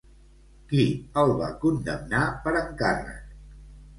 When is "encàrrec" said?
2.65-3.37